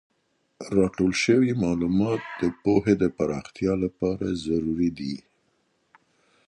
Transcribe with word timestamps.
راټول 0.77 1.11
سوی 1.25 1.51
معلومات 1.63 2.21
د 2.41 2.43
پوهې 2.63 2.93
د 3.01 3.03
پراختیا 3.17 3.73
لپاره 3.83 4.25
ضروري 4.45 4.89
دي. 4.99 5.15